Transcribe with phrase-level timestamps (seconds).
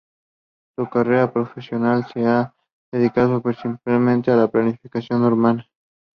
[0.75, 2.55] Su carrera profesional se ha
[2.91, 5.69] dedicado principalmente a la planificación urbana.